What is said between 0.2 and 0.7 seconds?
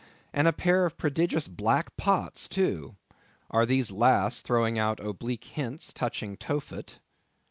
and a